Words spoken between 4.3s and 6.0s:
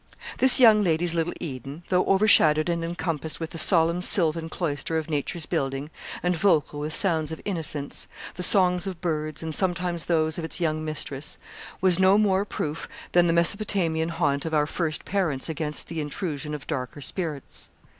cloister of nature's building,